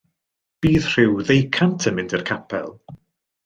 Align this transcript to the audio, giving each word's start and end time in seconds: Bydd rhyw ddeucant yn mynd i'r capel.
Bydd 0.65 0.87
rhyw 0.93 1.21
ddeucant 1.29 1.87
yn 1.93 1.97
mynd 2.01 2.19
i'r 2.19 2.27
capel. 2.33 2.77